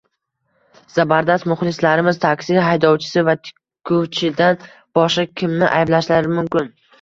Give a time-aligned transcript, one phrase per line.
[0.93, 4.59] Zabardast muxlislarimiz taksi haydovchisi va tikuvchidan
[5.01, 6.75] boshqa kimni ayblashlari mumkin?